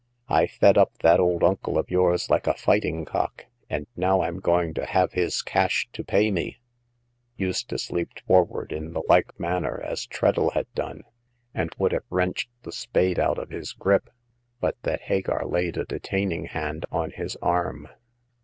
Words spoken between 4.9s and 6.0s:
his cash